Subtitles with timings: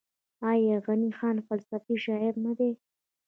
[0.51, 2.71] آیا غني خان فلسفي شاعر نه دی؟